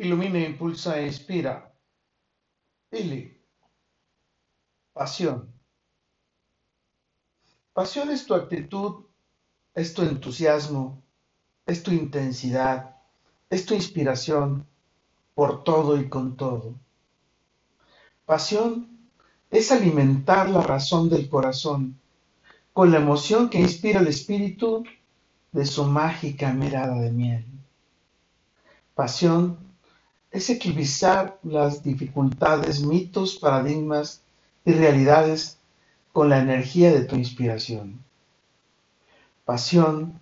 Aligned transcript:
Ilumina, 0.00 0.38
impulsa 0.38 0.98
e 0.98 1.06
inspira. 1.06 1.54
Ili. 2.90 3.38
Pasión. 4.94 5.52
Pasión 7.74 8.10
es 8.10 8.24
tu 8.24 8.32
actitud, 8.34 9.04
es 9.74 9.92
tu 9.92 10.00
entusiasmo, 10.00 11.02
es 11.66 11.82
tu 11.82 11.90
intensidad, 11.90 12.96
es 13.50 13.66
tu 13.66 13.74
inspiración 13.74 14.66
por 15.34 15.64
todo 15.64 16.00
y 16.00 16.08
con 16.08 16.34
todo. 16.34 16.74
Pasión 18.24 18.88
es 19.50 19.70
alimentar 19.70 20.48
la 20.48 20.62
razón 20.62 21.10
del 21.10 21.28
corazón 21.28 22.00
con 22.72 22.90
la 22.90 22.96
emoción 22.96 23.50
que 23.50 23.60
inspira 23.60 24.00
el 24.00 24.06
espíritu 24.06 24.82
de 25.52 25.66
su 25.66 25.84
mágica 25.84 26.54
mirada 26.54 26.94
de 26.94 27.10
miel. 27.10 27.44
Pasión 28.94 29.69
es 30.30 30.48
equilibrar 30.48 31.38
las 31.42 31.82
dificultades, 31.82 32.82
mitos, 32.82 33.36
paradigmas 33.36 34.22
y 34.64 34.72
realidades 34.72 35.58
con 36.12 36.28
la 36.28 36.38
energía 36.38 36.92
de 36.92 37.04
tu 37.04 37.16
inspiración. 37.16 38.02
Pasión 39.44 40.18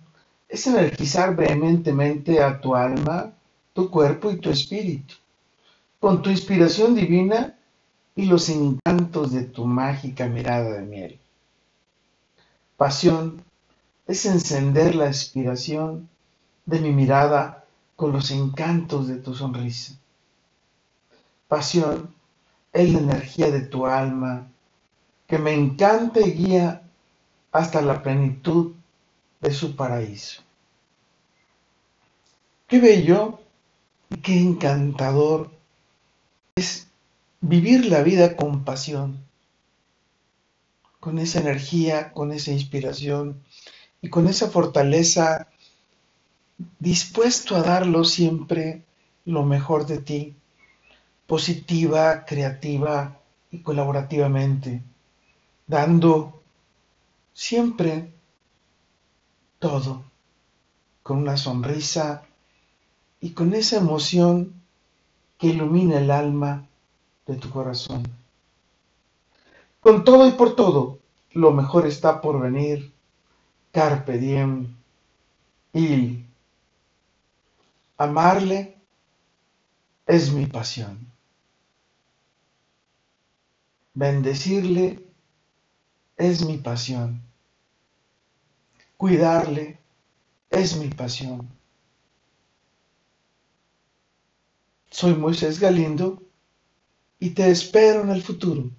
es 0.47 0.65
energizar 0.65 1.35
vehementemente 1.35 2.41
a 2.41 2.59
tu 2.59 2.75
alma, 2.75 3.33
tu 3.73 3.89
cuerpo 3.89 4.31
y 4.31 4.37
tu 4.37 4.49
espíritu, 4.49 5.15
con 5.99 6.21
tu 6.21 6.29
inspiración 6.31 6.95
divina 6.95 7.55
y 8.15 8.25
los 8.25 8.49
encantos 8.49 9.31
de 9.31 9.43
tu 9.43 9.65
mágica 9.65 10.27
mirada 10.27 10.71
de 10.77 10.81
miel. 10.81 11.19
Pasión 12.77 13.43
es 14.07 14.25
encender 14.25 14.95
la 14.95 15.07
inspiración 15.07 16.09
de 16.65 16.79
mi 16.79 16.91
mirada 16.91 17.65
con 17.99 18.13
los 18.13 18.31
encantos 18.31 19.09
de 19.09 19.17
tu 19.17 19.35
sonrisa. 19.35 19.93
Pasión 21.49 22.15
es 22.71 22.93
la 22.93 22.99
energía 22.99 23.51
de 23.51 23.59
tu 23.59 23.87
alma 23.87 24.47
que 25.27 25.37
me 25.37 25.53
encanta 25.53 26.21
y 26.21 26.31
guía 26.31 26.81
hasta 27.51 27.81
la 27.81 28.01
plenitud 28.01 28.71
de 29.41 29.51
su 29.51 29.75
paraíso. 29.75 30.41
Qué 32.67 32.79
bello 32.79 33.41
y 34.09 34.15
qué 34.21 34.39
encantador 34.39 35.51
es 36.55 36.87
vivir 37.41 37.87
la 37.87 38.01
vida 38.01 38.37
con 38.37 38.63
pasión, 38.63 39.25
con 41.01 41.19
esa 41.19 41.41
energía, 41.41 42.13
con 42.13 42.31
esa 42.31 42.51
inspiración 42.51 43.43
y 44.01 44.07
con 44.07 44.29
esa 44.29 44.49
fortaleza 44.49 45.49
dispuesto 46.79 47.55
a 47.55 47.61
darlo 47.61 48.03
siempre 48.03 48.83
lo 49.25 49.43
mejor 49.43 49.85
de 49.85 49.99
ti, 49.99 50.35
positiva, 51.27 52.25
creativa 52.25 53.19
y 53.51 53.59
colaborativamente, 53.59 54.81
dando 55.67 56.41
siempre 57.33 58.11
todo, 59.59 60.03
con 61.03 61.19
una 61.19 61.37
sonrisa 61.37 62.23
y 63.21 63.31
con 63.31 63.53
esa 63.53 63.77
emoción 63.77 64.53
que 65.37 65.47
ilumina 65.47 65.99
el 65.99 66.11
alma 66.11 66.67
de 67.25 67.35
tu 67.35 67.49
corazón. 67.49 68.03
Con 69.79 70.03
todo 70.03 70.27
y 70.27 70.31
por 70.31 70.55
todo, 70.55 70.99
lo 71.31 71.51
mejor 71.51 71.85
está 71.87 72.21
por 72.21 72.39
venir. 72.39 72.91
Carpe 73.71 74.17
diem. 74.17 74.75
Y 75.73 76.25
amarle 77.99 78.77
es 80.07 80.31
mi 80.31 80.45
pasión. 80.45 81.11
Bendecirle 83.93 85.05
es 86.15 86.45
mi 86.45 86.57
pasión. 86.57 87.21
Cuidarle 88.95 89.79
es 90.49 90.77
mi 90.77 90.87
pasión. 90.87 91.49
Soy 94.89 95.13
Moisés 95.15 95.59
Galindo 95.59 96.23
y 97.19 97.31
te 97.31 97.51
espero 97.51 98.01
en 98.01 98.11
el 98.11 98.23
futuro. 98.23 98.71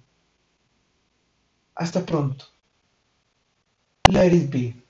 Hasta 1.75 2.03
pronto. 2.03 2.45
Let 4.09 4.33
it 4.33 4.49
be. 4.51 4.80